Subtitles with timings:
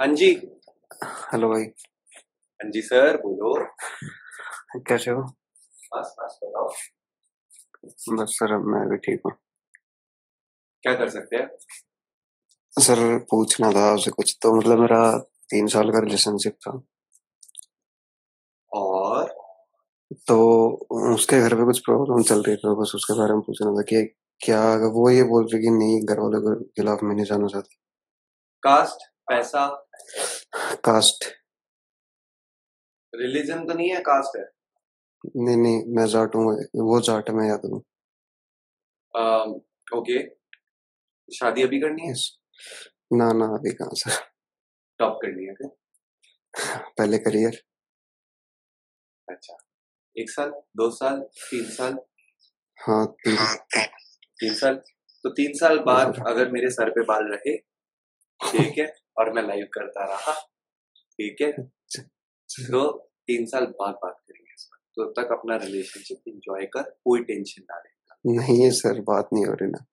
[0.00, 0.30] हाँ जी।
[1.04, 1.62] हेलो भाई।
[2.60, 3.66] हाँ जी सर बोलो।
[4.78, 5.22] कैसे हो?
[5.94, 6.68] बस बस बताओ।
[8.16, 9.32] बस सर अब मैं भी ठीक हूँ।
[10.82, 11.50] क्या कर सकते हैं?
[12.80, 15.18] सर पूछना था आपसे कुछ तो मतलब मेरा
[15.50, 16.82] तीन साल का रिलेशनशिप था।
[18.72, 19.34] और?
[20.28, 20.66] तो
[21.14, 24.04] उसके घर पे कुछ प्रॉब्लम चल रही थी बस उसके बारे में पूछना था कि
[24.44, 27.76] क्या वो ये बोल रही कि नहीं घर वालों के खिलाफ मैं नहीं जाना चाहती।
[28.62, 29.10] कास्ट?
[29.30, 29.66] पैसा?
[30.84, 31.24] कास्ट
[33.12, 34.42] रिलीजन तो नहीं है कास्ट है?
[35.36, 36.44] नहीं नहीं मैं जाट हूँ
[36.88, 37.80] वो जाट है मैं याद हूँ
[39.98, 40.18] ओके
[41.28, 42.14] शादी अभी करनी है.
[43.12, 44.18] ना ना अभी कहाँ सर
[45.00, 45.68] टॉप करनी है क्या
[46.98, 47.60] पहले करियर
[49.28, 49.56] अच्छा।
[50.16, 51.96] एक साल दो साल तीन साल?
[52.78, 53.36] हाँ तीन।
[54.40, 54.74] तीन साल?
[55.24, 57.56] तो तीन साल बाद अगर मेरे सर पे बाल रहे
[58.40, 58.86] ठीक है
[59.18, 61.52] और मैं लाइव करता रहा। ठीक है?
[62.50, 62.90] तो
[63.26, 67.62] तीन साल बाद बात करेंगे इस पर तो तक अपना रिलेशनशिप एंजॉय कर कोई टेंशन
[67.62, 69.84] ना ले नहीं है सर बात नहीं हो रही ना।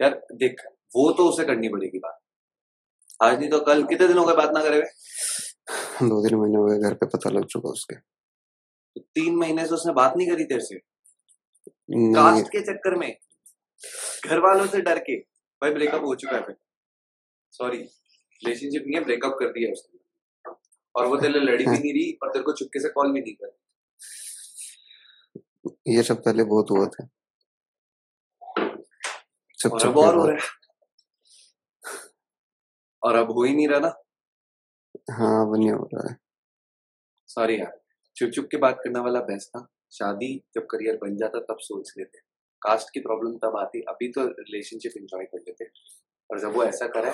[0.00, 0.62] यार देख
[0.96, 2.18] वो तो उसे करनी पड़ेगी बात।
[3.22, 6.08] आज नहीं तो कल कितने दिन गए बात ना करे हुए?
[6.08, 9.74] दो तीन महीने हो गए घर पे पता लग चुका उसके। तो तीन महीने से
[9.74, 10.78] उसने बात नहीं करी तेरे से?
[12.14, 13.10] कास्ट के चक्कर में?
[14.26, 15.18] घर वालों से डर के।
[15.62, 16.56] भाई ब्रेकअप हो चुका है फिर।
[17.52, 19.98] सॉरी रिलेशनशिप नहीं है ब्रेकअप कर दिया उसने।
[20.94, 23.34] और वो तेरे लड़ी भी नहीं रही और तेरे को चुपके से कॉल भी नहीं
[23.34, 23.56] कर।
[25.88, 27.08] ये सब पहले बहुत हुआ था।
[29.58, 30.42] चुप अब और हो रहा है।
[33.02, 33.88] और अब हो ही नहीं रहा ना।
[35.10, 36.16] हाँ अब नहीं हो रहा है।
[37.28, 37.80] सॉरी यार
[38.16, 41.92] चुप चुप के बात करने वाला बेस्ट था। शादी जब करियर बन जाता तब सोच
[41.98, 42.18] लेते।
[42.62, 45.64] कास्ट की प्रॉब्लम तब आती अभी तो रिलेशनशिप एंजॉय कर लेते।
[46.30, 47.10] और जब वो ऐसा करे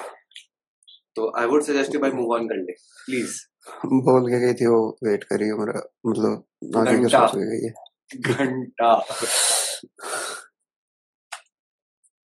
[1.17, 2.73] तो आई वुड सजेस्ट भाई मूव ऑन कर ले
[3.07, 3.41] प्लीज़
[3.87, 7.73] बोल के गई थी वो वेट करी हो मेरा मतलब आगे का। सोच गई है।
[8.21, 8.95] घंटा।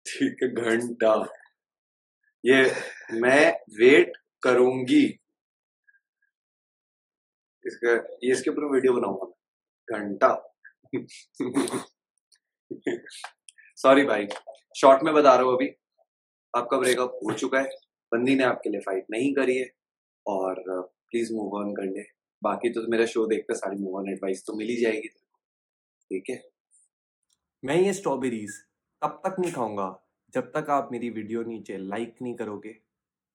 [0.06, 1.14] ठीक है घंटा।
[2.44, 2.64] ये
[3.22, 5.04] मैं वेट करूँगी।
[7.66, 7.92] इसका
[8.24, 10.30] ये इसके ऊपर वीडियो बनाऊँगा घंटा।
[13.76, 14.28] सॉरी भाई
[14.78, 15.68] शॉर्ट में बता रहा हूँ अभी।
[16.54, 17.70] आपका ब्रेकअप हो चुका है।
[18.12, 19.70] बंदी ने आपके लिए फाइट नहीं करी है
[20.26, 20.64] और
[21.12, 22.04] प्लीज़ मूव ऑन कर ले।
[22.42, 26.42] बाकी तो मेरा शो देखकर सारी मूव ऑन एडवाइस तो मिल ही जाएगी ठीक है?
[27.64, 28.54] मैं ये स्ट्रॉबेरीज
[29.02, 29.88] तब तक नहीं खाऊँगा
[30.34, 32.76] जब तक आप मेरी वीडियो नीचे लाइक नहीं करोगे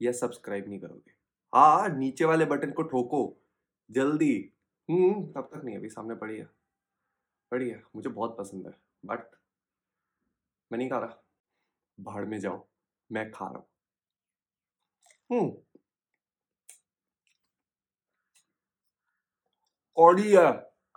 [0.01, 1.13] या सब्सक्राइब नहीं करोगे।
[1.53, 3.21] हाँ नीचे वाले बटन को ठोको।
[3.91, 4.35] जल्दी।
[4.89, 6.49] हम्म तब तक नहीं, अभी सामने पड़ी है।
[7.53, 8.73] पड़ी है। मुझे बहुत पसंद है
[9.05, 9.31] बट
[10.71, 11.23] मैं नहीं खा रहा।
[11.99, 12.67] भाड़ में जाओ।
[13.13, 13.67] मैं खा रहा हूँ।
[15.31, 15.57] हम्म।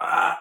[0.02, 0.39] आ,